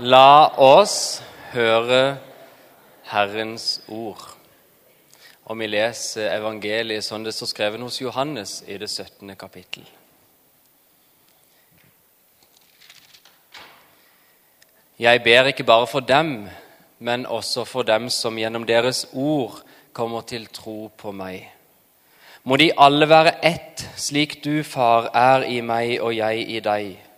La 0.00 0.48
oss 0.56 1.20
høre 1.52 2.16
Herrens 3.10 3.82
ord. 3.92 4.22
Og 5.44 5.58
vi 5.60 5.66
leser 5.68 6.30
evangeliet 6.32 7.04
som 7.04 7.20
det 7.20 7.34
står 7.36 7.50
skrevet 7.50 7.84
hos 7.84 7.98
Johannes 8.00 8.62
i 8.64 8.78
det 8.80 8.88
17. 8.88 9.34
kapittel. 9.36 9.84
Jeg 14.96 15.22
ber 15.22 15.52
ikke 15.52 15.68
bare 15.68 15.86
for 15.86 16.00
dem, 16.00 16.48
men 16.98 17.26
også 17.26 17.66
for 17.68 17.82
dem 17.82 18.08
som 18.08 18.40
gjennom 18.40 18.64
deres 18.64 19.04
ord 19.12 19.60
kommer 19.92 20.24
til 20.24 20.48
tro 20.48 20.88
på 20.96 21.12
meg. 21.12 21.44
Må 22.48 22.56
de 22.56 22.72
alle 22.72 23.04
være 23.08 23.36
ett, 23.44 23.84
slik 24.00 24.40
du, 24.44 24.62
Far, 24.64 25.12
er 25.12 25.44
i 25.44 25.60
meg 25.60 25.98
og 26.00 26.16
jeg 26.16 26.48
i 26.48 26.64
deg. 26.64 27.09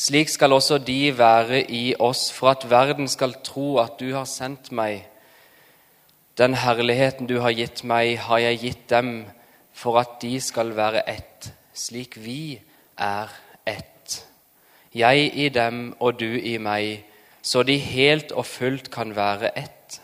Slik 0.00 0.30
skal 0.32 0.52
også 0.56 0.78
de 0.78 1.18
være 1.18 1.60
i 1.70 1.94
oss, 1.98 2.30
for 2.32 2.48
at 2.54 2.70
verden 2.70 3.08
skal 3.08 3.34
tro 3.44 3.76
at 3.82 3.98
du 4.00 4.14
har 4.14 4.24
sendt 4.24 4.72
meg. 4.72 5.02
Den 6.40 6.54
herligheten 6.56 7.28
du 7.28 7.40
har 7.44 7.52
gitt 7.52 7.84
meg, 7.84 8.14
har 8.24 8.40
jeg 8.40 8.62
gitt 8.62 8.86
dem, 8.90 9.26
for 9.76 10.00
at 10.00 10.16
de 10.22 10.40
skal 10.40 10.72
være 10.76 11.04
ett, 11.04 11.50
slik 11.76 12.16
vi 12.16 12.62
er 12.96 13.28
ett. 13.68 14.24
Jeg 14.94 15.30
i 15.36 15.48
dem 15.52 15.94
og 16.00 16.16
du 16.20 16.32
i 16.32 16.56
meg, 16.56 17.04
så 17.42 17.62
de 17.62 17.76
helt 17.76 18.32
og 18.32 18.46
fullt 18.46 18.90
kan 18.90 19.12
være 19.16 19.52
ett. 19.58 20.00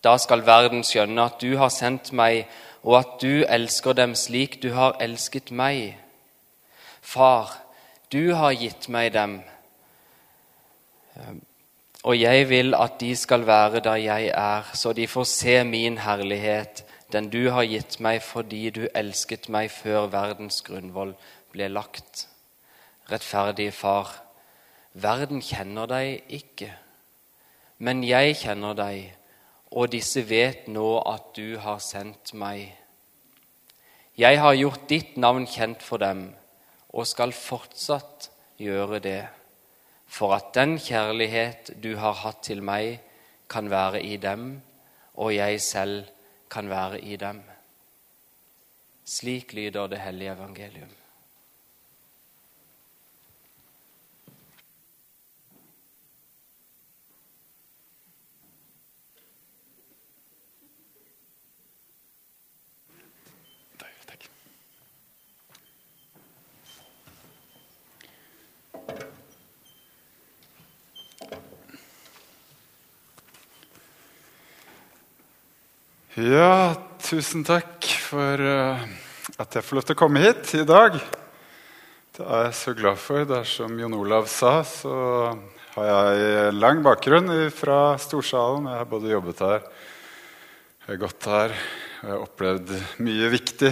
Da 0.00 0.16
skal 0.16 0.46
verden 0.48 0.80
skjønne 0.80 1.28
at 1.28 1.42
du 1.44 1.58
har 1.60 1.68
sendt 1.68 2.14
meg, 2.16 2.46
og 2.82 3.02
at 3.04 3.18
du 3.20 3.44
elsker 3.44 3.92
dem 3.92 4.16
slik 4.16 4.62
du 4.62 4.72
har 4.72 4.96
elsket 4.96 5.52
meg. 5.52 5.98
Far, 7.04 7.52
du 8.12 8.32
har 8.34 8.52
gitt 8.58 8.88
meg 8.90 9.12
dem, 9.14 9.38
og 12.02 12.16
jeg 12.16 12.48
vil 12.48 12.74
at 12.74 12.96
de 13.00 13.10
skal 13.16 13.44
være 13.46 13.82
der 13.84 14.00
jeg 14.02 14.30
er, 14.34 14.70
så 14.74 14.92
de 14.92 15.06
får 15.06 15.24
se 15.24 15.64
min 15.64 15.98
herlighet, 15.98 16.84
den 17.12 17.28
du 17.30 17.50
har 17.50 17.66
gitt 17.68 17.98
meg 18.00 18.22
fordi 18.22 18.70
du 18.70 18.86
elsket 18.94 19.48
meg 19.48 19.70
før 19.70 20.08
verdens 20.10 20.62
grunnvoll 20.62 21.14
ble 21.52 21.68
lagt. 21.68 22.26
Rettferdige 23.10 23.72
Far, 23.74 24.10
verden 24.94 25.42
kjenner 25.42 25.90
deg 25.90 26.22
ikke, 26.40 26.70
men 27.78 28.04
jeg 28.06 28.36
kjenner 28.42 28.74
deg 28.78 29.10
og 29.70 29.90
disse 29.92 30.22
vet 30.26 30.66
nå 30.68 30.98
at 31.06 31.30
du 31.36 31.58
har 31.62 31.78
sendt 31.78 32.34
meg. 32.34 32.72
Jeg 34.18 34.40
har 34.42 34.54
gjort 34.58 34.88
ditt 34.90 35.16
navn 35.16 35.46
kjent 35.46 35.82
for 35.82 36.02
dem 36.02 36.30
og 36.90 37.06
skal 37.06 37.32
fortsatt 37.36 38.30
gjøre 38.60 38.98
det, 39.02 39.22
for 40.10 40.34
at 40.34 40.50
den 40.54 40.76
kjærlighet 40.82 41.72
du 41.82 41.94
har 41.96 42.18
hatt 42.24 42.42
til 42.46 42.62
meg, 42.66 42.98
kan 43.50 43.70
være 43.70 44.02
i 44.02 44.16
dem, 44.16 44.60
og 45.14 45.34
jeg 45.34 45.60
selv 45.62 46.04
kan 46.50 46.70
være 46.70 47.00
i 47.00 47.16
dem. 47.16 47.42
Slik 49.04 49.52
lyder 49.52 49.86
det 49.90 50.00
hellige 50.00 50.32
evangelium. 50.32 50.99
Ja, 76.20 76.74
tusen 77.00 77.40
takk 77.48 77.86
for 78.04 78.42
uh, 78.44 78.80
at 79.40 79.54
jeg 79.56 79.64
får 79.64 79.78
lov 79.78 79.84
til 79.88 79.96
å 79.96 79.98
komme 80.02 80.20
hit 80.20 80.50
i 80.58 80.66
dag. 80.68 80.98
Det 82.12 82.24
er 82.26 82.42
jeg 82.44 82.56
så 82.58 82.74
glad 82.76 82.98
for. 83.00 83.22
Det 83.24 83.38
er 83.38 83.46
som 83.48 83.78
Jon 83.80 83.94
Olav 83.96 84.26
sa, 84.28 84.58
så 84.66 84.92
har 85.78 85.86
jeg 85.88 86.58
lang 86.58 86.82
bakgrunn 86.84 87.30
fra 87.56 87.94
Storsalen. 88.02 88.68
Jeg 88.68 88.82
har 88.82 88.90
både 88.90 89.14
jobbet 89.14 89.40
her, 89.46 89.64
jeg 90.82 90.90
har 90.90 91.00
gått 91.06 91.28
her, 91.30 91.54
og 91.54 92.02
jeg 92.02 92.12
har 92.12 92.26
opplevd 92.26 92.74
mye 93.06 93.30
viktig 93.38 93.70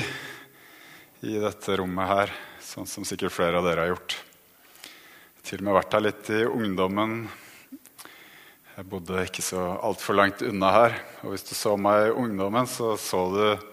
i 1.28 1.34
dette 1.42 1.76
rommet 1.82 2.12
her, 2.14 2.32
sånn 2.64 2.88
som 2.88 3.04
sikkert 3.04 3.36
flere 3.36 3.60
av 3.60 3.68
dere 3.68 3.84
har 3.84 3.92
gjort. 3.92 4.16
Til 5.44 5.60
og 5.60 5.68
med 5.68 5.78
vært 5.82 5.98
her 5.98 6.06
litt 6.06 6.32
i 6.32 6.40
ungdommen 6.48 7.20
jeg 8.78 8.86
bodde 8.86 9.24
ikke 9.26 9.42
så 9.42 9.58
altfor 9.82 10.14
langt 10.14 10.42
unna 10.46 10.68
her. 10.70 10.92
Og 11.26 11.32
hvis 11.32 11.42
du 11.48 11.50
så 11.58 11.72
meg 11.74 12.12
i 12.12 12.12
ungdommen, 12.14 12.68
så 12.70 12.92
så 12.94 13.24
du 13.32 13.64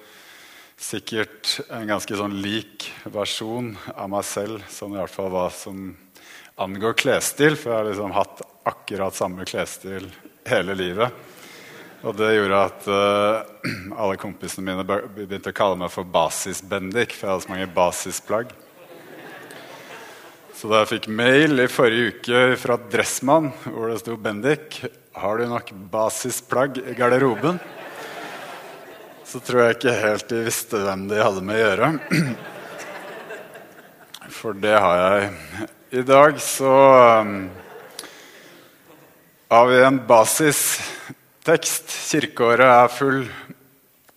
sikkert 0.81 1.59
en 1.69 1.85
ganske 1.91 2.17
sånn 2.17 2.33
lik 2.41 2.87
versjon 3.13 3.75
av 3.93 4.09
meg 4.09 4.25
selv, 4.25 4.63
sånn 4.65 4.95
i 4.95 4.97
hvert 4.97 5.13
fall 5.13 5.29
hva 5.29 5.45
som 5.53 5.91
angår 6.57 6.97
klesstil. 6.97 7.53
For 7.53 7.69
jeg 7.69 7.77
har 7.77 7.89
liksom 7.91 8.17
hatt 8.17 8.41
akkurat 8.65 9.13
samme 9.13 9.45
klesstil 9.45 10.09
hele 10.49 10.73
livet. 10.73 11.21
Og 12.01 12.17
det 12.17 12.33
gjorde 12.33 12.65
at 12.65 12.89
uh, 12.89 13.69
alle 14.01 14.17
kompisene 14.17 14.65
mine 14.71 14.87
begynte 14.89 15.53
å 15.53 15.59
kalle 15.61 15.77
meg 15.85 15.93
for 15.93 16.09
Basis-Bendik, 16.17 17.13
for 17.13 17.27
jeg 17.27 17.35
hadde 17.35 17.45
så 17.45 17.53
mange 17.53 17.73
basisplagg. 17.77 18.57
Så 20.55 20.69
da 20.71 20.85
jeg 20.85 20.87
fikk 20.93 21.07
mail 21.11 21.59
i 21.59 21.67
forrige 21.67 22.13
uke 22.13 22.41
fra 22.55 22.77
Dressmann 22.79 23.49
hvor 23.65 23.89
det 23.91 23.97
sto 23.99 24.13
'Bendik, 24.15 24.77
har 25.19 25.35
du 25.35 25.49
nok 25.51 25.73
basisplagg 25.91 26.79
i 26.79 26.93
garderoben?' 26.95 27.59
Så 29.27 29.41
tror 29.43 29.65
jeg 29.65 29.75
ikke 29.75 29.95
helt 29.99 30.29
de 30.31 30.45
visste 30.45 30.79
hvem 30.79 31.09
de 31.09 31.19
hadde 31.19 31.43
med 31.43 31.59
å 31.59 31.65
gjøre. 31.65 31.89
For 34.37 34.55
det 34.55 34.79
har 34.79 35.01
jeg. 35.01 35.67
I 35.99 36.05
dag 36.07 36.39
så 36.39 36.71
um, 37.19 37.35
har 39.51 39.67
vi 39.73 39.83
en 39.83 39.99
basistekst. 40.07 41.91
Kirkeåret 42.13 42.69
er 42.69 42.95
full 42.95 43.25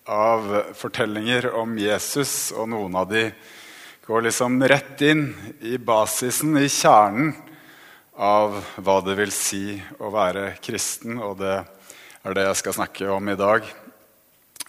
av 0.07 0.47
fortellinger 0.79 1.51
om 1.59 1.75
Jesus, 1.83 2.53
og 2.55 2.71
noen 2.71 2.95
av 3.03 3.11
de 3.11 3.27
går 4.09 4.23
liksom 4.23 4.69
rett 4.69 5.01
inn 5.01 5.35
i 5.61 5.79
basisen, 5.79 6.57
i 6.57 6.69
kjernen 6.69 7.35
av 8.17 8.55
hva 8.81 8.95
det 9.05 9.19
vil 9.19 9.33
si 9.37 9.75
å 10.01 10.09
være 10.09 10.55
kristen, 10.65 11.19
og 11.21 11.35
det 11.43 11.59
er 12.25 12.37
det 12.39 12.47
jeg 12.47 12.59
skal 12.63 12.77
snakke 12.79 13.11
om 13.13 13.29
i 13.29 13.35
dag. 13.37 13.67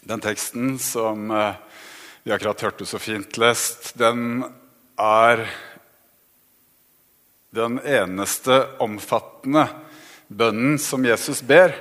Den 0.03 0.19
teksten 0.19 0.73
som 0.83 1.31
eh, 1.31 1.55
vi 2.25 2.33
akkurat 2.35 2.66
hørte 2.67 2.89
så 2.89 3.00
fint 3.00 3.39
lest, 3.39 3.94
den 3.95 4.44
er 5.00 5.45
den 7.56 7.79
eneste 7.79 8.59
omfattende 8.83 9.69
bønnen 10.27 10.75
som 10.83 11.07
Jesus 11.07 11.39
ber, 11.47 11.77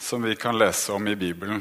som 0.00 0.24
vi 0.24 0.40
kan 0.40 0.56
lese 0.56 0.96
om 0.96 1.12
i 1.12 1.18
Bibelen. 1.28 1.60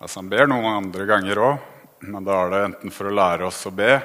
Altså 0.00 0.22
Han 0.22 0.32
ber 0.32 0.48
noen 0.48 0.72
andre 0.72 1.04
ganger 1.12 1.44
òg, 1.50 1.70
men 2.06 2.24
da 2.26 2.38
er 2.44 2.52
det 2.52 2.62
enten 2.68 2.94
for 2.94 3.10
å 3.10 3.14
lære 3.14 3.48
oss 3.48 3.64
å 3.68 3.74
be, 3.74 3.98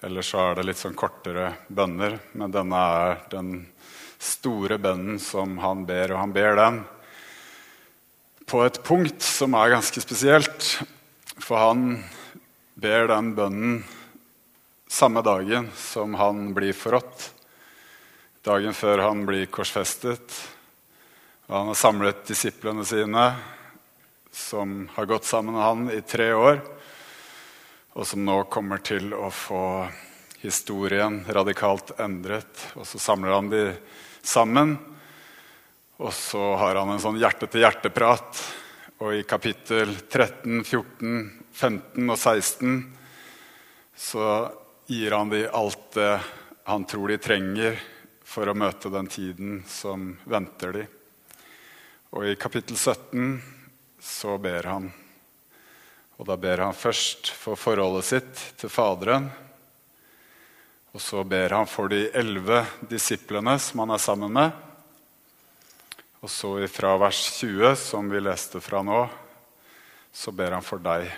eller 0.00 0.24
så 0.24 0.40
er 0.40 0.56
det 0.56 0.64
litt 0.68 0.80
sånn 0.80 0.96
kortere 0.96 1.52
bønner. 1.68 2.16
Men 2.32 2.52
denne 2.54 2.80
er 3.02 3.20
den 3.32 3.52
store 4.20 4.78
bønnen 4.80 5.20
som 5.20 5.58
han 5.60 5.84
ber, 5.88 6.14
og 6.14 6.22
han 6.22 6.32
ber 6.32 6.56
den 6.56 6.80
på 8.50 8.62
et 8.64 8.80
punkt 8.82 9.22
som 9.22 9.54
er 9.54 9.74
ganske 9.76 10.02
spesielt. 10.02 10.70
For 11.40 11.60
han 11.60 12.00
ber 12.80 13.10
den 13.12 13.34
bønnen 13.36 13.76
samme 14.90 15.22
dagen 15.22 15.68
som 15.76 16.16
han 16.18 16.50
blir 16.56 16.74
forrådt. 16.74 17.28
Dagen 18.42 18.74
før 18.74 19.04
han 19.04 19.22
blir 19.28 19.46
korsfestet. 19.52 20.40
Og 21.46 21.54
han 21.54 21.70
har 21.70 21.78
samlet 21.78 22.24
disiplene 22.26 22.84
sine, 22.88 23.30
som 24.32 24.84
har 24.96 25.08
gått 25.10 25.28
sammen 25.28 25.54
med 25.54 25.66
han 25.66 25.88
i 25.92 26.00
tre 26.06 26.32
år 26.32 26.60
og 28.00 28.06
som 28.08 28.22
nå 28.24 28.34
kommer 28.48 28.80
til 28.80 29.10
å 29.12 29.26
få 29.28 29.84
historien 30.40 31.18
radikalt 31.28 31.92
endret. 32.00 32.62
Og 32.80 32.86
så 32.88 32.96
samler 32.96 33.34
han 33.34 33.50
de 33.52 33.64
sammen, 34.24 34.72
og 36.00 36.14
så 36.16 36.40
har 36.62 36.80
han 36.80 36.94
en 36.94 37.02
sånn 37.02 37.18
hjerte-til-hjerte-prat. 37.20 38.40
Og 39.04 39.18
i 39.18 39.26
kapittel 39.28 39.92
13, 39.98 40.62
14, 40.64 41.20
15 41.52 42.14
og 42.14 42.16
16 42.16 42.80
så 44.00 44.30
gir 44.88 45.18
han 45.18 45.28
de 45.28 45.42
alt 45.44 45.92
det 45.98 46.14
han 46.70 46.88
tror 46.88 47.12
de 47.12 47.20
trenger 47.20 47.76
for 48.24 48.48
å 48.48 48.56
møte 48.56 48.88
den 48.96 49.12
tiden 49.12 49.60
som 49.68 50.14
venter 50.24 50.72
de. 50.72 50.88
Og 52.16 52.32
i 52.32 52.36
kapittel 52.40 52.80
17 52.80 53.36
så 54.00 54.40
ber 54.40 54.72
han 54.72 54.88
og 56.20 56.26
da 56.28 56.36
ber 56.36 56.60
han 56.60 56.76
først 56.76 57.30
for 57.32 57.56
forholdet 57.56 58.04
sitt 58.04 58.40
til 58.60 58.68
Faderen. 58.68 59.30
Og 60.92 61.00
så 61.00 61.22
ber 61.24 61.54
han 61.56 61.70
for 61.70 61.88
de 61.88 62.10
elleve 62.12 62.58
disiplene 62.90 63.54
som 63.56 63.80
han 63.80 63.94
er 63.94 64.02
sammen 64.04 64.34
med. 64.36 64.52
Og 66.20 66.28
så 66.28 66.52
fra 66.68 66.92
vers 67.00 67.22
20, 67.38 67.72
som 67.80 68.12
vi 68.12 68.20
leste 68.20 68.60
fra 68.60 68.84
nå, 68.84 69.00
så 70.12 70.28
ber 70.36 70.58
han 70.58 70.66
for 70.66 70.84
deg. 70.84 71.08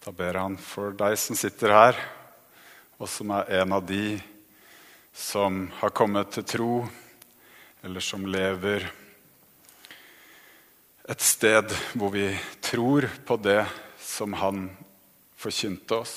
Da 0.00 0.16
ber 0.16 0.40
han 0.40 0.56
for 0.56 0.96
deg 0.96 1.20
som 1.20 1.36
sitter 1.36 1.76
her, 1.76 2.04
og 2.96 3.10
som 3.10 3.36
er 3.36 3.58
en 3.60 3.76
av 3.76 3.84
de 3.84 4.14
som 5.12 5.66
har 5.82 5.92
kommet 5.92 6.32
til 6.32 6.48
tro, 6.56 6.74
eller 7.84 8.00
som 8.00 8.24
lever 8.24 8.88
et 11.06 11.22
sted 11.22 11.70
hvor 11.94 12.10
vi 12.14 12.28
tror 12.60 13.06
på 13.26 13.36
det 13.38 13.62
som 14.02 14.34
han 14.40 14.68
forkynte 15.38 16.00
oss. 16.02 16.16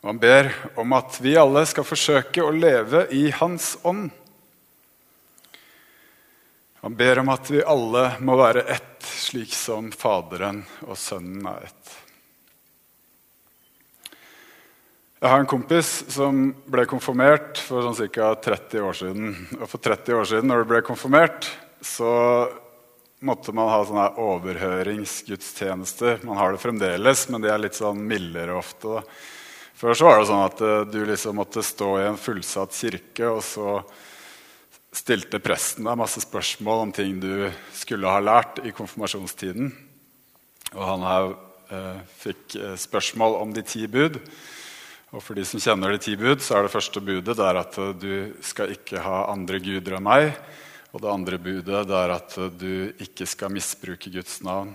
Og 0.00 0.12
han 0.12 0.20
ber 0.22 0.52
om 0.80 0.94
at 0.96 1.18
vi 1.20 1.34
alle 1.36 1.64
skal 1.68 1.84
forsøke 1.84 2.44
å 2.44 2.54
leve 2.54 3.04
i 3.12 3.28
Hans 3.36 3.74
ånd. 3.82 4.08
Han 6.80 6.94
ber 6.96 7.20
om 7.20 7.28
at 7.28 7.50
vi 7.52 7.60
alle 7.60 8.06
må 8.24 8.38
være 8.40 8.64
ett, 8.72 9.02
slik 9.04 9.52
som 9.52 9.90
Faderen 9.92 10.62
og 10.86 10.96
Sønnen 10.96 11.44
er 11.50 11.66
ett. 11.66 11.96
Jeg 15.20 15.28
har 15.28 15.42
en 15.42 15.50
kompis 15.50 15.88
som 16.08 16.46
ble 16.64 16.86
konfirmert 16.88 17.60
for 17.60 17.84
sånn 17.84 18.08
ca. 18.14 18.30
30 18.40 18.86
år 18.86 18.96
siden. 18.96 19.34
Og 19.58 19.66
for 19.68 19.82
30 19.84 20.16
år 20.16 20.30
siden, 20.30 20.48
når 20.48 20.62
du 20.62 20.70
ble 20.70 20.80
konfirmert, 20.86 21.50
så 21.80 22.12
måtte 23.20 23.52
man 23.56 23.68
ha 23.72 23.84
sånne 23.84 24.10
overhøringsgudstjenester. 24.20 26.20
Man 26.24 26.36
har 26.40 26.52
det 26.52 26.62
fremdeles, 26.62 27.28
men 27.28 27.40
de 27.44 27.48
er 27.52 27.58
litt 27.60 27.76
sånn 27.76 28.08
mildere 28.08 28.54
ofte. 28.56 29.02
Før 29.80 29.94
så 29.96 30.04
var 30.08 30.18
det 30.20 30.28
sånn 30.28 30.44
at 30.44 30.60
eh, 30.64 30.86
du 30.92 31.00
liksom 31.08 31.36
måtte 31.40 31.62
stå 31.64 31.98
i 32.00 32.08
en 32.08 32.20
fullsatt 32.20 32.72
kirke, 32.76 33.26
og 33.28 33.42
så 33.44 33.80
stilte 34.92 35.38
presten 35.42 35.86
deg 35.86 35.98
masse 36.00 36.20
spørsmål 36.24 36.86
om 36.86 36.92
ting 36.94 37.20
du 37.22 37.50
skulle 37.76 38.10
ha 38.10 38.22
lært 38.22 38.58
i 38.66 38.72
konfirmasjonstiden. 38.74 39.70
Og 40.74 40.82
han 40.86 41.04
her 41.06 41.28
eh, 41.74 42.00
fikk 42.20 42.56
eh, 42.58 42.76
spørsmål 42.78 43.38
om 43.40 43.54
de 43.54 43.64
ti 43.66 43.86
bud. 43.90 44.18
Og 45.10 45.22
for 45.24 45.38
de 45.38 45.44
som 45.46 45.62
kjenner 45.62 45.94
de 45.94 46.02
ti 46.02 46.14
bud, 46.18 46.42
så 46.42 46.58
er 46.58 46.66
det 46.66 46.74
første 46.74 47.02
budet 47.02 47.36
det 47.38 47.46
er 47.46 47.58
at 47.58 47.78
eh, 47.82 47.94
du 47.98 48.12
skal 48.46 48.74
ikke 48.74 49.02
ha 49.02 49.24
andre 49.32 49.62
guder 49.62 49.98
enn 49.98 50.06
meg. 50.06 50.34
Og 50.90 51.02
det 51.02 51.10
andre 51.10 51.38
budet 51.38 51.84
det 51.86 51.96
er 51.96 52.12
at 52.16 52.36
du 52.58 52.90
ikke 52.98 53.26
skal 53.28 53.52
misbruke 53.54 54.10
Guds 54.10 54.40
navn. 54.42 54.72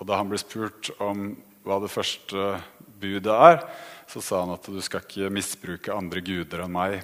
Og 0.00 0.08
da 0.08 0.16
han 0.16 0.30
ble 0.30 0.40
spurt 0.40 0.88
om 1.02 1.34
hva 1.62 1.76
det 1.82 1.92
første 1.92 2.54
budet 3.02 3.34
er, 3.36 3.60
så 4.08 4.22
sa 4.24 4.40
han 4.42 4.54
at 4.56 4.64
du 4.64 4.80
skal 4.84 5.04
ikke 5.04 5.28
misbruke 5.32 5.92
andre 5.92 6.22
guder 6.24 6.64
enn 6.64 6.72
meg. 6.72 7.02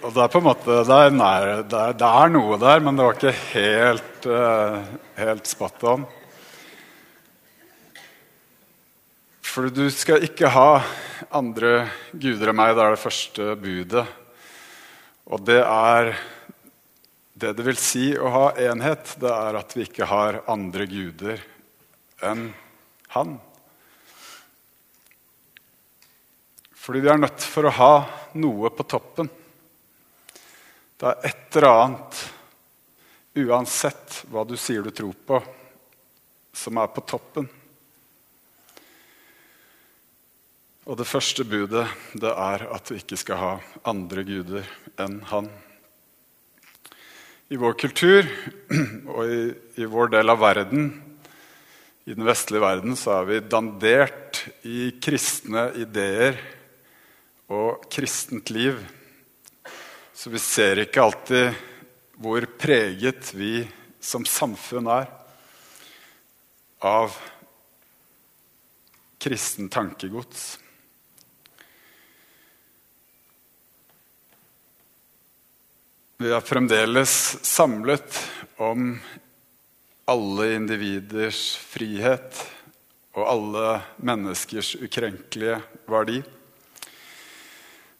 Og 0.00 0.14
det 0.16 0.22
er 0.22 0.30
på 0.32 0.40
en 0.40 0.46
måte, 0.46 0.78
det 0.88 0.96
er, 0.96 1.10
nær, 1.12 1.48
det 1.68 1.76
er, 1.76 1.98
det 2.00 2.08
er 2.22 2.30
noe 2.32 2.56
der, 2.62 2.80
men 2.80 2.96
det 2.96 3.04
var 3.04 3.18
ikke 3.18 3.34
helt, 3.50 4.30
uh, 4.30 4.78
helt 5.18 5.50
spot 5.50 5.84
on. 5.90 6.06
For 9.44 9.68
du 9.74 9.84
skal 9.92 10.24
ikke 10.24 10.48
ha 10.54 10.80
andre 11.36 11.90
guder 12.14 12.54
enn 12.54 12.60
meg. 12.62 12.72
Det 12.78 12.86
er 12.86 12.96
det 12.96 13.02
første 13.02 13.52
budet. 13.60 14.06
Og 15.30 15.42
det 15.46 15.60
er 15.62 16.10
det 17.40 17.52
det 17.56 17.64
vil 17.64 17.78
si 17.78 18.10
å 18.18 18.30
ha 18.34 18.46
enhet. 18.58 19.14
Det 19.22 19.30
er 19.30 19.58
at 19.60 19.76
vi 19.76 19.86
ikke 19.86 20.08
har 20.10 20.42
andre 20.50 20.86
guder 20.90 21.40
enn 22.26 22.50
Han. 23.14 23.38
Fordi 26.80 27.00
vi 27.02 27.10
er 27.12 27.20
nødt 27.20 27.44
for 27.44 27.66
å 27.66 27.72
ha 27.76 27.94
noe 28.38 28.70
på 28.74 28.86
toppen. 28.86 29.30
Det 31.00 31.08
er 31.08 31.30
et 31.30 31.56
eller 31.56 31.68
annet, 31.70 32.20
uansett 33.40 34.20
hva 34.30 34.44
du 34.46 34.56
sier 34.58 34.84
du 34.84 34.90
tror 34.94 35.16
på, 35.26 35.40
som 36.52 36.78
er 36.82 36.90
på 36.92 37.04
toppen. 37.08 37.48
Og 40.88 40.96
det 40.96 41.04
første 41.04 41.44
budet 41.44 41.84
det 42.16 42.30
er 42.32 42.62
at 42.72 42.88
vi 42.88 43.00
ikke 43.02 43.18
skal 43.20 43.36
ha 43.36 43.50
andre 43.90 44.22
guder 44.24 44.68
enn 45.00 45.18
Han. 45.28 45.50
I 47.52 47.58
vår 47.60 47.74
kultur 47.76 48.24
og 49.14 49.20
i, 49.28 49.42
i 49.82 49.88
vår 49.90 50.14
del 50.14 50.32
av 50.32 50.40
verden, 50.40 50.86
i 52.08 52.14
den 52.16 52.24
vestlige 52.24 52.64
verden, 52.64 52.96
så 52.96 53.18
er 53.18 53.28
vi 53.28 53.42
dandert 53.44 54.40
i 54.64 54.86
kristne 55.04 55.66
ideer 55.82 56.40
og 57.52 57.84
kristent 57.92 58.48
liv. 58.54 58.80
Så 60.16 60.32
vi 60.32 60.40
ser 60.40 60.80
ikke 60.80 61.04
alltid 61.04 61.60
hvor 62.20 62.48
preget 62.60 63.34
vi 63.36 63.66
som 64.00 64.24
samfunn 64.24 64.88
er 64.88 65.12
av 66.80 67.12
kristen 69.20 69.68
tankegods. 69.68 70.56
Vi 76.20 76.28
er 76.28 76.42
fremdeles 76.44 77.12
samlet 77.48 78.18
om 78.60 78.90
alle 80.04 80.50
individers 80.52 81.54
frihet 81.56 82.42
og 83.16 83.24
alle 83.24 83.78
menneskers 84.04 84.74
ukrenkelige 84.84 85.56
verdi. 85.88 86.18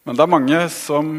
Men 0.05 0.21
det 0.21 0.27
er 0.27 0.35
mange 0.37 0.61
som 0.77 1.17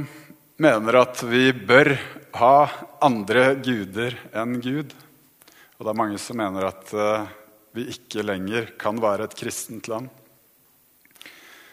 mener 0.62 1.02
at 1.02 1.26
vi 1.26 1.50
bør 1.58 1.96
ha 2.38 2.54
andre 3.02 3.50
guder 3.66 4.22
enn 4.38 4.60
Gud. 4.62 4.94
Og 4.94 5.82
det 5.82 5.96
er 5.96 6.02
mange 6.06 6.22
som 6.22 6.38
mener 6.38 6.70
at 6.70 6.94
uh, 6.94 7.26
vi 7.74 7.90
ikke 7.98 8.30
lenger 8.30 8.76
kan 8.78 9.02
være 9.02 9.26
et 9.26 9.40
kristent 9.42 9.90
land. 9.90 10.14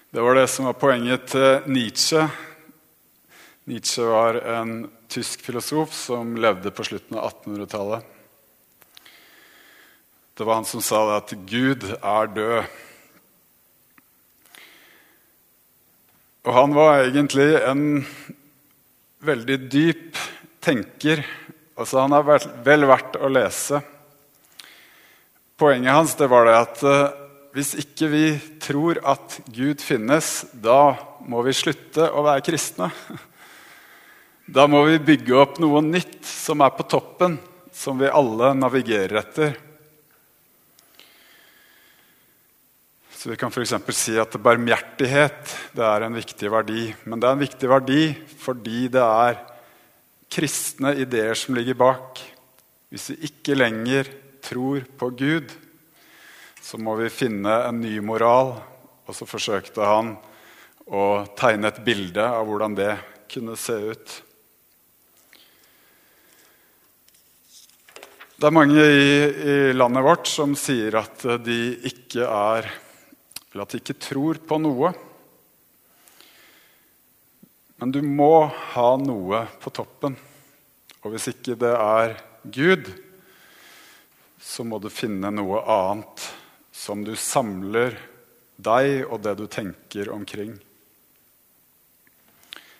Det 0.09 0.25
var 0.25 0.41
det 0.41 0.49
som 0.49 0.73
var 0.73 0.81
poenget 0.81 1.35
til 1.37 1.69
Nietzsche. 1.69 2.31
Nietzsche 3.69 4.09
var 4.09 4.41
en 4.57 4.79
tysk 5.09 5.43
filosof 5.45 5.95
som 5.97 6.37
levde 6.37 6.73
på 6.75 6.85
slutten 6.85 7.19
av 7.19 7.31
1800-tallet. 7.31 8.15
Det 10.39 10.47
var 10.47 10.61
han 10.61 10.69
som 10.69 10.83
sa 10.85 11.03
at 11.17 11.33
Gud 11.51 11.83
er 11.99 12.31
død. 12.31 12.77
Og 16.47 16.55
han 16.55 16.77
var 16.77 17.03
egentlig 17.03 17.49
en 17.59 17.87
veldig 19.27 19.57
dyp 19.69 20.21
tenker. 20.63 21.25
Altså, 21.75 22.05
han 22.05 22.15
er 22.15 22.29
vel 22.65 22.87
verdt 22.89 23.19
å 23.19 23.31
lese. 23.33 23.83
Poenget 25.59 25.97
hans 25.97 26.15
det 26.15 26.29
var 26.31 26.47
det 26.47 26.55
at 26.55 26.85
uh, 26.87 27.11
hvis 27.57 27.75
ikke 27.83 28.09
vi 28.13 28.27
tror 28.63 29.01
at 29.03 29.41
Gud 29.51 29.83
finnes, 29.83 30.47
da 30.55 30.95
må 31.27 31.43
vi 31.47 31.57
slutte 31.57 32.07
å 32.15 32.23
være 32.27 32.45
kristne. 32.47 32.93
Da 34.49 34.65
må 34.65 34.79
vi 34.87 34.97
bygge 34.97 35.35
opp 35.37 35.59
noe 35.61 35.83
nytt 35.85 36.23
som 36.25 36.63
er 36.65 36.71
på 36.73 36.87
toppen, 36.89 37.35
som 37.69 37.99
vi 38.01 38.09
alle 38.09 38.55
navigerer 38.57 39.19
etter. 39.21 39.51
Så 43.13 43.29
Vi 43.29 43.37
kan 43.37 43.53
f.eks. 43.53 43.75
si 43.93 44.15
at 44.17 44.39
barmhjertighet 44.41 45.53
det 45.77 45.85
er 45.85 46.07
en 46.07 46.17
viktig 46.17 46.49
verdi. 46.49 46.87
Men 47.05 47.21
det 47.21 47.29
er 47.29 47.37
en 47.37 47.43
viktig 47.43 47.69
verdi 47.69 48.03
fordi 48.41 48.87
det 48.95 49.03
er 49.05 49.37
kristne 50.33 50.95
ideer 50.97 51.37
som 51.37 51.59
ligger 51.59 51.77
bak. 51.77 52.23
Hvis 52.89 53.11
vi 53.13 53.29
ikke 53.29 53.59
lenger 53.59 54.09
tror 54.41 54.87
på 54.97 55.11
Gud, 55.19 55.53
så 56.63 56.81
må 56.81 56.95
vi 57.03 57.11
finne 57.13 57.53
en 57.67 57.83
ny 57.83 57.99
moral. 58.01 58.55
Og 59.05 59.13
så 59.13 59.29
forsøkte 59.29 59.85
han 59.85 60.15
å 60.89 61.05
tegne 61.37 61.69
et 61.69 61.85
bilde 61.85 62.25
av 62.25 62.49
hvordan 62.49 62.79
det 62.81 62.95
kunne 63.29 63.59
se 63.61 63.77
ut. 63.93 64.17
Det 68.39 68.47
er 68.47 68.55
mange 68.55 68.79
i, 68.79 69.15
i 69.51 69.55
landet 69.75 70.05
vårt 70.07 70.29
som 70.31 70.53
sier 70.55 70.95
at 71.01 71.25
de 71.43 71.57
ikke 71.91 72.23
er 72.23 72.69
eller 73.51 73.65
at 73.65 73.73
de 73.75 73.81
ikke 73.81 73.97
tror 73.99 74.39
på 74.47 74.59
noe. 74.63 74.93
Men 77.83 77.95
du 77.97 77.99
må 78.07 78.47
ha 78.77 78.87
noe 79.03 79.41
på 79.59 79.73
toppen. 79.75 80.15
Og 81.03 81.11
hvis 81.11 81.27
ikke 81.33 81.57
det 81.59 81.75
er 81.75 82.15
Gud, 82.47 82.93
så 84.39 84.63
må 84.63 84.79
du 84.79 84.87
finne 84.87 85.35
noe 85.35 85.65
annet 85.67 86.31
som 86.71 87.03
du 87.03 87.17
samler 87.19 87.99
deg 88.55 89.03
og 89.09 89.19
det 89.27 89.35
du 89.43 89.47
tenker 89.51 90.15
omkring. 90.15 90.55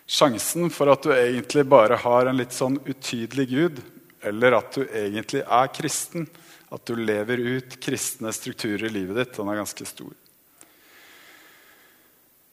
Sjansen 0.07 0.71
for 0.71 0.95
at 0.95 1.03
du 1.03 1.11
egentlig 1.11 1.67
bare 1.67 1.99
har 1.99 2.31
en 2.31 2.39
litt 2.39 2.55
sånn 2.55 2.79
utydelig 2.87 3.51
Gud, 3.51 3.87
eller 4.21 4.57
at 4.59 4.75
du 4.75 4.83
egentlig 4.85 5.43
er 5.45 5.73
kristen, 5.75 6.29
At 6.69 6.85
du 6.85 6.93
lever 6.93 7.39
ut 7.41 7.79
kristne 7.81 8.29
strukturer 8.29 8.83
i 8.85 8.91
livet 8.93 9.17
ditt, 9.17 9.31
den 9.33 9.47
er 9.49 9.57
ganske 9.57 9.85
stor. 9.89 10.11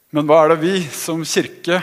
Men 0.09 0.25
hva 0.25 0.39
er 0.41 0.55
det 0.55 0.63
vi 0.63 0.79
som 0.89 1.21
kirke 1.21 1.83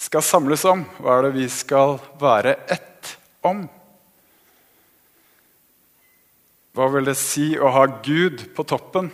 skal 0.00 0.24
samles 0.26 0.64
om? 0.66 0.82
Hva 0.98 1.20
er 1.20 1.28
det 1.28 1.36
vi 1.36 1.46
skal 1.52 2.00
være 2.18 2.56
ett 2.66 3.12
om? 3.46 3.62
Hva 6.74 6.88
vil 6.96 7.06
det 7.06 7.14
si 7.20 7.52
å 7.54 7.70
ha 7.74 7.84
Gud 8.02 8.48
på 8.56 8.64
toppen? 8.66 9.12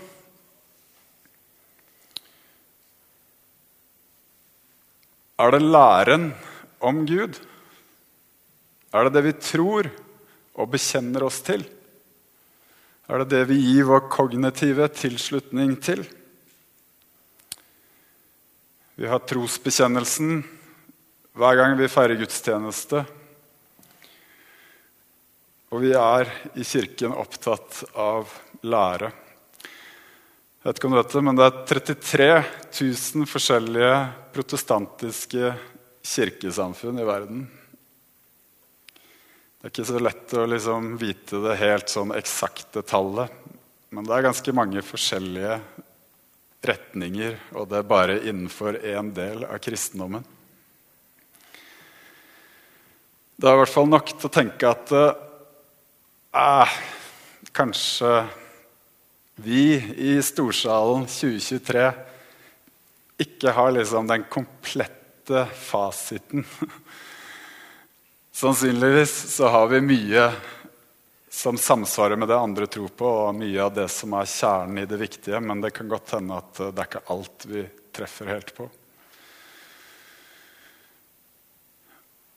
Er 5.36 5.52
det 5.52 5.60
læren 5.60 6.30
om 6.80 7.04
Gud? 7.04 7.36
Er 8.94 9.06
det 9.06 9.16
det 9.16 9.24
vi 9.26 9.34
tror 9.40 9.88
og 10.56 10.70
bekjenner 10.72 11.26
oss 11.26 11.40
til? 11.46 11.64
Er 13.06 13.22
det 13.22 13.30
det 13.32 13.42
vi 13.50 13.58
gir 13.60 13.86
vår 13.86 14.06
kognitive 14.10 14.88
tilslutning 14.94 15.76
til? 15.82 16.04
Vi 18.96 19.06
har 19.10 19.22
trosbekjennelsen 19.28 20.40
hver 21.36 21.58
gang 21.58 21.76
vi 21.78 21.90
feirer 21.92 22.18
gudstjeneste. 22.18 23.04
Og 25.74 25.82
vi 25.82 25.92
er 25.98 26.30
i 26.56 26.64
kirken 26.64 27.12
opptatt 27.12 27.82
av 27.98 28.30
lære. 28.64 29.10
Jeg 30.66 30.70
vet 30.70 30.80
ikke 30.80 30.88
om 30.88 30.94
du 30.96 30.98
vet 30.98 31.12
det, 31.14 31.22
men 31.28 31.38
det 31.38 31.46
er 31.46 31.58
33 31.68 32.30
000 32.80 33.28
forskjellige 33.30 33.92
protestantiske 34.34 35.52
kirkesamfunn 36.06 36.98
i 36.98 37.06
verden. 37.06 37.44
Det 39.66 39.72
er 39.72 39.80
ikke 39.80 39.88
så 39.88 39.98
lett 39.98 40.32
å 40.38 40.42
liksom 40.46 40.84
vite 40.94 41.38
det 41.42 41.56
helt 41.58 41.90
sånn 41.90 42.12
eksakte 42.14 42.84
tallet. 42.86 43.32
Men 43.90 44.06
det 44.06 44.12
er 44.14 44.22
ganske 44.28 44.52
mange 44.54 44.78
forskjellige 44.86 45.56
retninger, 46.70 47.34
og 47.58 47.66
det 47.72 47.80
er 47.80 47.88
bare 47.90 48.20
innenfor 48.30 48.78
én 48.78 49.10
del 49.16 49.42
av 49.42 49.58
kristendommen. 49.64 50.22
Det 53.34 53.50
er 53.50 53.58
i 53.58 53.60
hvert 53.64 53.74
fall 53.74 53.90
nok 53.90 54.12
til 54.12 54.30
å 54.30 54.32
tenke 54.36 54.70
at 54.70 54.94
eh, 55.02 56.78
kanskje 57.50 58.12
vi 59.42 59.64
i 60.12 60.14
Storsalen 60.22 61.10
2023 61.10 61.88
ikke 63.26 63.58
har 63.58 63.74
liksom 63.74 64.14
den 64.14 64.30
komplette 64.30 65.48
fasiten. 65.66 66.46
Sannsynligvis 68.36 69.32
så 69.32 69.48
har 69.48 69.68
vi 69.68 69.78
mye 69.80 70.26
som 71.30 71.56
samsvarer 71.56 72.16
med 72.20 72.28
det 72.28 72.36
andre 72.36 72.66
tror 72.68 72.90
på, 72.92 73.08
og 73.08 73.38
mye 73.38 73.62
av 73.64 73.70
det 73.78 73.86
som 73.88 74.12
er 74.12 74.28
kjernen 74.28 74.82
i 74.82 74.84
det 74.90 74.98
viktige, 75.00 75.40
men 75.40 75.62
det 75.64 75.70
kan 75.72 75.88
godt 75.88 76.12
hende 76.18 76.36
at 76.36 76.60
det 76.60 76.82
er 76.82 76.90
ikke 76.90 77.02
alt 77.14 77.46
vi 77.48 77.64
treffer 77.96 78.28
helt 78.34 78.52
på. 78.58 78.68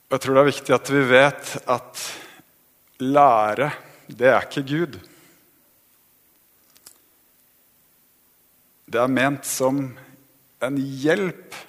Jeg 0.07 0.23
tror 0.23 0.39
det 0.39 0.45
er 0.45 0.51
viktig 0.53 0.77
at 0.79 0.95
vi 0.95 1.03
vet 1.11 1.53
at 1.75 2.07
lære, 3.03 3.71
det 4.07 4.31
er 4.31 4.47
ikke 4.47 4.67
Gud. 4.71 4.99
Det 8.87 9.03
er 9.03 9.17
ment 9.19 9.43
som 9.51 9.89
en 10.63 10.79
hjelp 10.79 11.65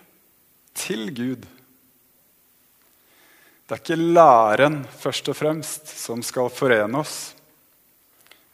til 0.87 1.11
Gud. 1.19 1.51
Det 3.71 3.77
er 3.77 3.83
ikke 3.85 4.15
læren 4.19 4.81
først 4.99 5.29
og 5.31 5.37
fremst 5.39 5.93
som 5.95 6.25
skal 6.27 6.49
forene 6.51 7.05
oss. 7.05 7.37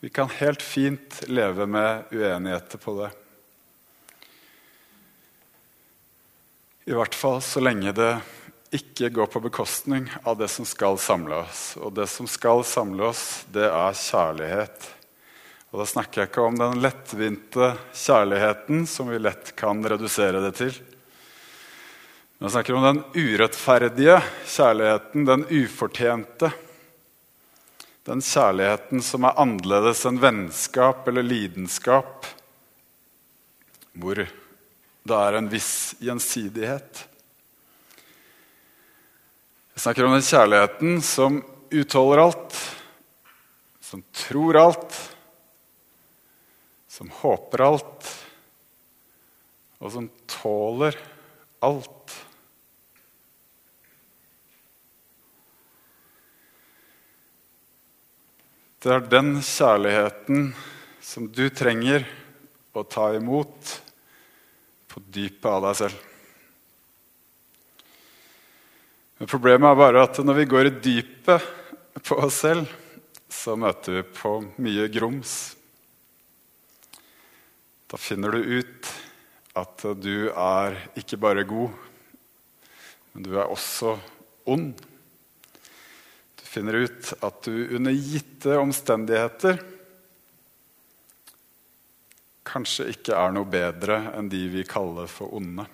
Vi 0.05 0.11
kan 0.13 0.29
helt 0.29 0.61
fint 0.61 1.23
leve 1.33 1.65
med 1.65 2.11
uenigheter 2.13 2.77
på 2.77 2.93
det. 2.99 3.07
I 6.85 6.93
hvert 6.93 7.17
fall 7.17 7.41
så 7.41 7.63
lenge 7.65 7.95
det 7.97 8.11
ikke 8.77 9.09
går 9.17 9.31
på 9.33 9.41
bekostning 9.47 10.05
av 10.21 10.37
det 10.37 10.51
som 10.53 10.69
skal 10.69 11.01
samle 11.01 11.41
oss. 11.47 11.63
Og 11.81 11.97
det 11.97 12.11
som 12.13 12.29
skal 12.29 12.61
samle 12.69 13.09
oss, 13.09 13.47
det 13.57 13.71
er 13.71 13.97
kjærlighet. 13.97 14.91
Og 15.73 15.81
da 15.81 15.89
snakker 15.95 16.27
jeg 16.27 16.31
ikke 16.31 16.45
om 16.45 16.61
den 16.61 16.85
lettvinte 16.85 17.73
kjærligheten 18.05 18.85
som 18.85 19.09
vi 19.09 19.25
lett 19.25 19.57
kan 19.57 19.81
redusere 19.81 20.45
det 20.45 20.53
til. 20.61 20.77
Jeg 22.37 22.53
snakker 22.53 22.77
om 22.77 22.85
den 22.85 22.99
urettferdige 23.17 24.19
kjærligheten, 24.45 25.23
den 25.25 25.45
ufortjente. 25.49 26.51
Den 28.05 28.21
kjærligheten 28.21 29.01
som 29.01 29.25
er 29.25 29.39
annerledes 29.41 30.03
enn 30.05 30.21
vennskap 30.21 31.09
eller 31.09 31.25
lidenskap, 31.25 32.29
hvor 33.97 34.21
det 34.21 35.23
er 35.23 35.39
en 35.39 35.49
viss 35.49 35.97
gjensidighet. 36.05 37.03
Jeg 39.73 39.87
snakker 39.87 40.05
om 40.05 40.19
den 40.19 40.29
kjærligheten 40.29 41.03
som 41.09 41.41
utholder 41.73 42.25
alt, 42.27 42.63
som 43.81 44.05
tror 44.13 44.61
alt, 44.61 45.03
som 46.85 47.09
håper 47.25 47.69
alt, 47.73 48.15
og 49.81 49.93
som 49.97 50.13
tåler 50.37 51.07
alt. 51.65 51.96
Det 58.87 58.93
er 58.95 59.07
den 59.11 59.41
kjærligheten 59.43 60.53
som 61.03 61.25
du 61.35 61.49
trenger 61.51 62.05
å 62.71 62.85
ta 62.87 63.09
imot 63.17 63.73
på 64.87 65.03
dypet 65.11 65.49
av 65.51 65.65
deg 65.65 65.75
selv. 65.81 66.05
Men 69.19 69.33
Problemet 69.33 69.73
er 69.73 69.81
bare 69.81 70.07
at 70.07 70.23
når 70.23 70.39
vi 70.39 70.47
går 70.55 70.71
i 70.71 70.75
dypet 70.87 71.51
på 71.99 72.21
oss 72.29 72.39
selv, 72.45 72.71
så 73.27 73.59
møter 73.59 73.99
vi 73.99 74.07
på 74.21 74.37
mye 74.63 74.87
grums. 74.95 75.35
Da 77.91 77.99
finner 77.99 78.39
du 78.39 78.61
ut 78.63 78.95
at 79.59 79.89
du 79.99 80.29
er 80.31 80.79
ikke 80.95 81.19
bare 81.27 81.43
god, 81.43 81.75
men 83.11 83.27
du 83.27 83.35
er 83.35 83.51
også 83.51 83.99
ond 84.47 84.79
finner 86.57 86.79
ut 86.87 87.13
at 87.21 87.43
du 87.45 87.77
under 87.77 87.93
gitte 87.93 88.55
omstendigheter 88.57 89.59
kanskje 92.47 92.87
ikke 92.95 93.13
er 93.13 93.35
noe 93.37 93.49
bedre 93.51 93.99
enn 94.17 94.31
de 94.33 94.41
vi 94.49 94.63
kaller 94.65 95.11
for 95.11 95.35
onde. 95.37 95.67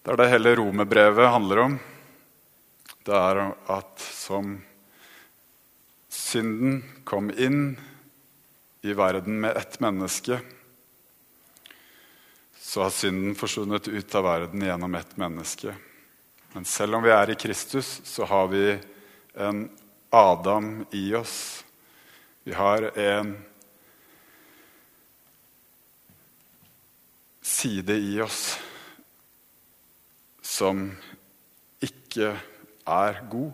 Det 0.00 0.14
er 0.14 0.20
det 0.22 0.28
hele 0.32 0.54
romerbrevet 0.56 1.28
handler 1.34 1.60
om. 1.66 1.74
Det 3.04 3.18
er 3.18 3.40
at 3.74 4.04
som 4.04 4.54
synden 6.08 6.80
kom 7.04 7.28
inn 7.28 7.74
i 8.80 8.94
verden 8.96 9.42
med 9.42 9.58
ett 9.60 9.76
menneske, 9.84 10.38
så 12.56 12.86
har 12.86 12.96
synden 12.96 13.36
forsvunnet 13.36 13.92
ut 13.92 14.16
av 14.16 14.24
verden 14.24 14.64
gjennom 14.64 14.96
ett 14.96 15.16
menneske. 15.20 15.76
Men 16.52 16.64
selv 16.64 16.96
om 16.96 17.04
vi 17.04 17.12
er 17.12 17.30
i 17.30 17.36
Kristus, 17.38 18.00
så 18.04 18.24
har 18.24 18.48
vi 18.48 18.78
en 19.34 19.68
Adam 20.10 20.86
i 20.90 21.14
oss. 21.14 21.64
Vi 22.44 22.52
har 22.56 22.88
en 22.98 23.34
side 27.42 27.96
i 27.98 28.20
oss 28.20 28.58
som 30.42 30.86
ikke 31.84 32.32
er 32.88 33.20
god. 33.30 33.52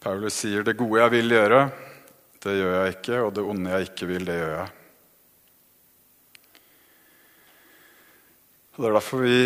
Paulus 0.00 0.34
sier, 0.34 0.62
'Det 0.62 0.76
gode 0.78 1.00
jeg 1.02 1.10
vil 1.10 1.28
gjøre, 1.36 1.60
det 2.40 2.56
gjør 2.56 2.74
jeg 2.78 2.94
ikke', 2.94 3.20
'og 3.22 3.34
det 3.34 3.44
onde 3.44 3.70
jeg 3.70 3.90
ikke 3.90 4.06
vil, 4.06 4.24
det 4.24 4.38
gjør 4.38 4.56
jeg'. 4.56 4.77
Og 8.78 8.84
Det 8.84 8.90
er 8.92 8.94
derfor 8.94 9.22
vi 9.26 9.38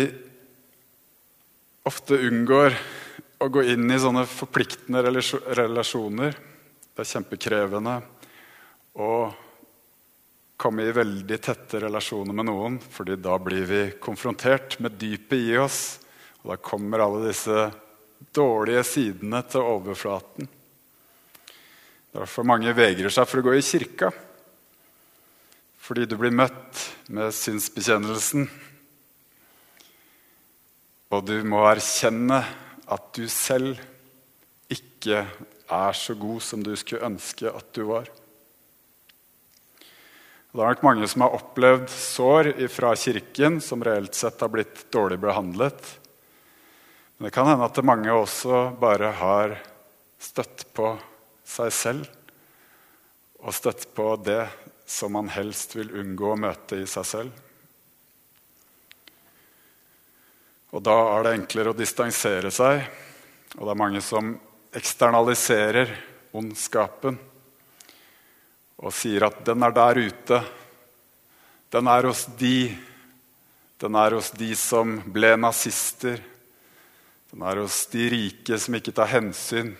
ofte 1.89 2.17
unngår 2.21 2.75
å 3.41 3.47
gå 3.49 3.63
inn 3.73 3.89
i 3.89 3.95
sånne 3.97 4.27
forpliktende 4.29 4.99
relasjoner. 5.01 6.35
Det 6.93 7.01
er 7.01 7.07
kjempekrevende 7.09 7.95
å 9.01 9.07
komme 10.61 10.85
i 10.85 10.93
veldig 10.93 11.39
tette 11.41 11.81
relasjoner 11.81 12.37
med 12.37 12.45
noen, 12.45 12.75
fordi 12.77 13.17
da 13.17 13.39
blir 13.41 13.65
vi 13.65 13.79
konfrontert 13.97 14.77
med 14.85 14.99
dypet 15.01 15.47
i 15.49 15.57
oss. 15.57 15.79
Og 16.43 16.51
da 16.51 16.57
kommer 16.61 17.01
alle 17.01 17.23
disse 17.31 17.71
dårlige 18.37 18.83
sidene 18.85 19.41
til 19.49 19.65
overflaten. 19.65 20.45
Det 20.45 22.19
er 22.19 22.21
derfor 22.21 22.45
mange 22.45 22.75
vegrer 22.77 23.09
seg 23.09 23.25
for 23.25 23.41
å 23.41 23.47
gå 23.49 23.57
i 23.57 23.65
kirka. 23.65 24.11
Fordi 25.81 26.05
du 26.05 26.13
blir 26.21 26.37
møtt 26.37 26.83
med 27.09 27.33
synsbekjennelsen 27.33 28.45
og 31.13 31.27
du 31.29 31.35
må 31.45 31.61
erkjenne 31.69 32.39
at 32.89 33.09
du 33.13 33.27
selv 33.29 33.77
ikke 34.73 35.23
er 35.23 35.97
så 35.97 36.15
god 36.17 36.41
som 36.41 36.63
du 36.65 36.73
skulle 36.79 37.05
ønske 37.05 37.49
at 37.49 37.69
du 37.75 37.85
var. 37.91 38.09
Det 40.53 40.61
er 40.61 40.69
nok 40.69 40.83
mange 40.85 41.07
som 41.09 41.25
har 41.25 41.35
opplevd 41.37 41.87
sår 41.89 42.51
fra 42.69 42.91
kirken 42.97 43.57
som 43.61 43.81
reelt 43.85 44.13
sett 44.17 44.41
har 44.41 44.51
blitt 44.53 44.85
dårlig 44.93 45.17
behandlet. 45.21 45.79
Men 47.17 47.29
det 47.29 47.33
kan 47.33 47.49
hende 47.49 47.65
at 47.65 47.85
mange 47.85 48.13
også 48.13 48.67
bare 48.81 49.09
har 49.17 49.55
støtt 50.21 50.67
på 50.77 50.91
seg 51.45 51.73
selv 51.73 52.05
og 53.43 53.53
støtt 53.57 53.89
på 53.97 54.13
det 54.23 54.45
som 54.85 55.13
man 55.17 55.31
helst 55.33 55.73
vil 55.75 55.93
unngå 56.03 56.33
å 56.33 56.39
møte 56.39 56.79
i 56.79 56.87
seg 56.89 57.07
selv. 57.07 57.43
Og 60.73 60.81
da 60.81 60.93
er 61.13 61.25
det 61.25 61.35
enklere 61.37 61.69
å 61.69 61.77
distansere 61.77 62.49
seg, 62.49 62.81
og 63.59 63.61
det 63.61 63.73
er 63.75 63.77
mange 63.77 63.99
som 64.01 64.31
eksternaliserer 64.73 65.91
ondskapen 66.33 67.19
og 68.81 68.93
sier 68.97 69.27
at 69.27 69.43
'den 69.45 69.63
er 69.63 69.71
der 69.71 69.95
ute', 70.01 70.43
'den 71.69 71.87
er 71.87 72.07
hos 72.09 72.25
de', 72.25 72.75
'den 73.79 73.95
er 73.95 74.15
hos 74.15 74.31
de 74.31 74.55
som 74.55 74.97
ble 75.13 75.37
nazister', 75.37 76.23
'den 77.29 77.43
er 77.43 77.61
hos 77.61 77.85
de 77.85 78.09
rike 78.09 78.57
som 78.57 78.73
ikke 78.73 78.95
tar 78.95 79.13
hensyn 79.13 79.77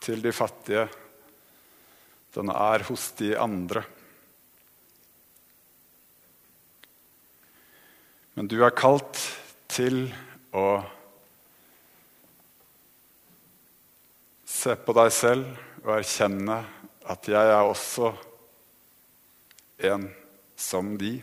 til 0.00 0.22
de 0.22 0.32
fattige', 0.32 0.88
'den 2.32 2.48
er 2.48 2.82
hos 2.88 3.12
de 3.20 3.36
andre'. 3.36 3.84
Men 8.34 8.48
du 8.48 8.64
er 8.64 8.70
kalt 8.70 9.41
til 9.72 10.04
å 10.52 10.66
se 14.52 14.76
på 14.76 14.94
deg 14.94 15.10
selv 15.14 15.82
og 15.82 15.94
erkjenne 15.96 16.58
at 17.12 17.28
jeg 17.30 17.52
er 17.56 17.64
også 17.66 18.12
en 19.88 20.06
som 20.60 20.92
de. 21.00 21.16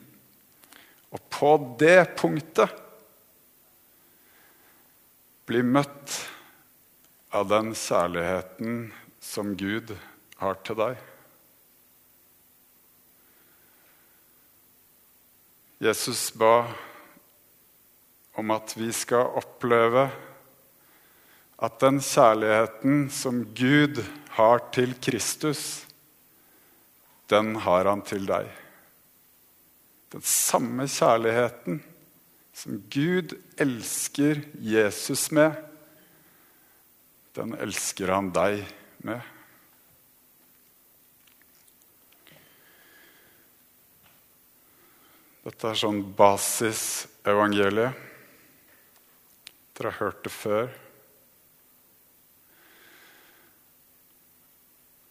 Og 1.13 1.22
på 1.32 1.51
det 1.79 2.18
punktet 2.20 2.74
bli 5.50 5.62
møtt 5.65 6.18
av 7.34 7.48
den 7.50 7.72
kjærligheten 7.77 8.89
som 9.24 9.56
Gud 9.58 9.96
har 10.41 10.60
til 10.65 10.77
deg. 10.82 11.00
Jesus 15.79 16.27
ba 16.36 16.68
om 18.39 18.51
at 18.55 18.74
vi 18.77 18.89
skal 18.96 19.36
oppleve 19.39 20.08
at 21.60 21.79
den 21.84 22.00
kjærligheten 22.00 23.10
som 23.12 23.41
Gud 23.55 24.00
har 24.38 24.62
til 24.72 24.96
Kristus, 25.03 25.86
den 27.27 27.58
har 27.65 27.89
han 27.91 28.01
til 28.08 28.24
deg. 28.29 28.48
Den 30.15 30.24
samme 30.25 30.88
kjærligheten 30.89 31.81
som 32.55 32.79
Gud 32.91 33.36
elsker 33.60 34.41
Jesus 34.55 35.27
med, 35.36 35.60
den 37.36 37.53
elsker 37.60 38.15
han 38.15 38.31
deg 38.36 38.63
med. 39.05 39.19
Dette 45.43 45.72
er 45.72 45.79
sånn 45.79 46.01
basisevangeliet. 46.17 48.09
Dere 49.80 49.94
har 49.94 50.10
hørt 50.10 50.26
det 50.26 50.32
før. 50.36 50.66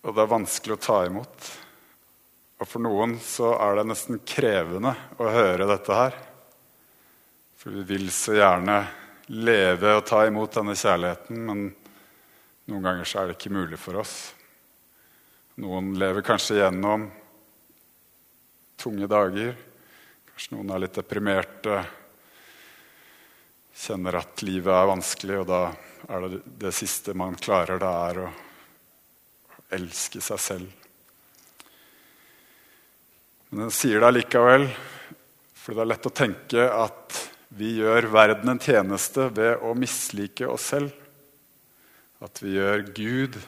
Og 0.04 0.12
det 0.12 0.20
er 0.20 0.28
vanskelig 0.28 0.74
å 0.74 0.82
ta 0.84 0.96
imot. 1.08 1.46
Og 2.60 2.68
for 2.68 2.84
noen 2.84 3.14
så 3.24 3.54
er 3.64 3.78
det 3.78 3.86
nesten 3.88 4.20
krevende 4.28 4.92
å 5.16 5.30
høre 5.32 5.70
dette 5.70 5.96
her. 5.96 6.18
For 7.56 7.78
vi 7.78 7.86
vil 7.94 8.10
så 8.12 8.36
gjerne 8.36 8.76
leve 9.32 9.94
og 9.96 10.04
ta 10.10 10.26
imot 10.28 10.60
denne 10.60 10.76
kjærligheten, 10.76 11.40
men 11.48 11.64
noen 12.68 12.84
ganger 12.84 13.08
så 13.08 13.22
er 13.22 13.30
det 13.30 13.38
ikke 13.38 13.56
mulig 13.56 13.80
for 13.80 14.02
oss. 14.02 14.18
Noen 15.64 15.94
lever 15.96 16.26
kanskje 16.28 16.60
gjennom 16.60 17.08
tunge 18.76 19.08
dager. 19.08 19.56
Kanskje 20.28 20.58
noen 20.58 20.76
er 20.76 20.84
litt 20.84 21.00
deprimerte 21.00 21.80
kjenner 23.78 24.18
at 24.18 24.42
livet 24.42 24.74
er 24.74 24.90
vanskelig, 24.90 25.40
og 25.42 25.48
da 25.48 25.62
er 26.08 26.24
det 26.24 26.40
det 26.66 26.74
siste 26.76 27.14
man 27.16 27.36
klarer, 27.38 27.78
det 27.78 27.94
er 28.10 28.20
å 28.24 28.28
elske 29.78 30.20
seg 30.24 30.40
selv. 30.42 30.86
Men 33.48 33.66
den 33.66 33.74
sier 33.74 34.00
det 34.00 34.08
allikevel, 34.10 34.66
for 35.56 35.76
det 35.76 35.84
er 35.84 35.90
lett 35.92 36.08
å 36.08 36.14
tenke 36.14 36.64
at 36.68 37.20
vi 37.58 37.76
gjør 37.78 38.10
verden 38.12 38.52
en 38.52 38.60
tjeneste 38.60 39.28
ved 39.36 39.62
å 39.64 39.74
mislike 39.78 40.48
oss 40.48 40.66
selv. 40.74 40.92
At 42.24 42.42
vi 42.42 42.56
gjør 42.56 42.82
Gud 42.96 43.38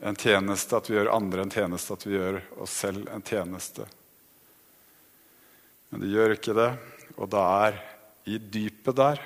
en 0.00 0.16
tjeneste, 0.16 0.78
at 0.78 0.88
vi 0.88 0.96
gjør 0.96 1.12
andre 1.12 1.44
en 1.44 1.52
tjeneste, 1.52 1.96
at 1.96 2.06
vi 2.06 2.14
gjør 2.16 2.40
oss 2.62 2.78
selv 2.84 3.10
en 3.12 3.24
tjeneste. 3.26 3.84
Men 5.90 6.04
de 6.04 6.14
gjør 6.14 6.36
ikke 6.36 6.56
det, 6.56 6.70
og 7.18 7.28
det 7.34 7.44
er 7.66 7.78
i 8.30 8.38
dypet 8.38 8.96
der 8.96 9.20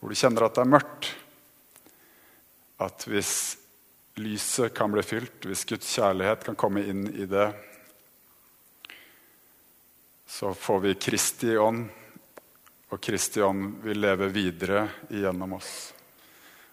hvor 0.00 0.08
du 0.08 0.16
kjenner 0.16 0.46
at 0.46 0.56
det 0.56 0.64
er 0.64 0.74
mørkt, 0.74 1.08
at 2.80 3.04
hvis 3.08 3.34
lyset 4.20 4.72
kan 4.76 4.92
bli 4.92 5.04
fylt, 5.04 5.44
hvis 5.44 5.66
Guds 5.68 5.90
kjærlighet 5.92 6.44
kan 6.48 6.56
komme 6.58 6.84
inn 6.88 7.04
i 7.12 7.28
det, 7.28 7.50
så 10.30 10.54
får 10.56 10.80
vi 10.80 10.94
Kristi 10.96 11.56
ånd, 11.60 11.84
og 12.90 13.00
Kristi 13.02 13.42
ånd 13.44 13.82
vil 13.84 14.00
leve 14.00 14.30
videre 14.32 14.86
igjennom 15.12 15.58
oss. 15.58 15.72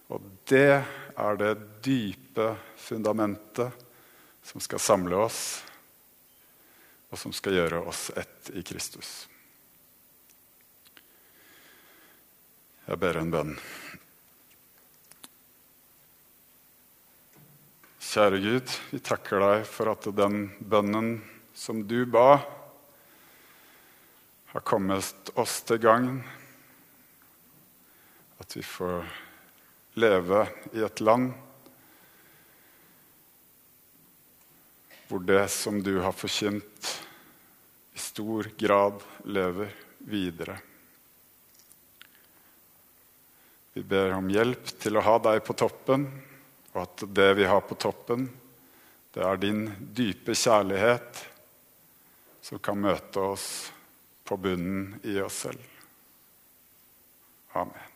Og 0.08 0.24
det 0.48 0.80
er 1.18 1.40
det 1.40 1.54
dype 1.84 2.54
fundamentet 2.80 3.84
som 4.40 4.62
skal 4.64 4.80
samle 4.80 5.18
oss, 5.20 5.42
og 7.12 7.20
som 7.20 7.34
skal 7.36 7.58
gjøre 7.60 7.82
oss 7.90 8.08
ett 8.16 8.48
i 8.56 8.64
Kristus. 8.64 9.28
Jeg 12.88 12.96
ber 12.96 13.18
en 13.20 13.28
bønn. 13.28 13.50
Kjære 18.00 18.38
Gud, 18.40 18.70
vi 18.88 19.00
takker 19.04 19.42
deg 19.44 19.64
for 19.68 19.90
at 19.92 20.06
den 20.16 20.46
bønnen 20.56 21.18
som 21.52 21.82
du 21.84 22.06
ba, 22.08 22.38
har 24.54 24.64
kommet 24.64 25.28
oss 25.36 25.58
til 25.68 25.82
gagn. 25.82 26.22
At 28.40 28.56
vi 28.56 28.64
får 28.64 29.04
leve 30.00 30.46
i 30.72 30.80
et 30.88 31.04
land 31.04 31.34
hvor 35.10 35.20
det 35.28 35.44
som 35.52 35.82
du 35.84 35.98
har 36.04 36.16
forkynt, 36.16 36.94
i 37.92 38.00
stor 38.00 38.48
grad 38.56 39.04
lever 39.28 39.76
videre. 40.08 40.56
Vi 43.78 43.84
ber 43.86 44.10
om 44.16 44.26
hjelp 44.26 44.72
til 44.82 44.98
å 44.98 45.02
ha 45.06 45.12
deg 45.22 45.36
på 45.46 45.54
toppen, 45.54 46.02
og 46.72 46.78
at 46.82 47.04
det 47.14 47.28
vi 47.38 47.44
har 47.46 47.60
på 47.62 47.76
toppen, 47.78 48.24
det 49.14 49.22
er 49.22 49.38
din 49.38 49.60
dype 49.94 50.34
kjærlighet 50.34 51.20
som 52.42 52.58
kan 52.58 52.80
møte 52.82 53.22
oss 53.22 53.46
på 54.26 54.34
bunnen 54.42 54.96
i 55.06 55.14
oss 55.22 55.44
selv. 55.44 55.62
Amen. 57.54 57.87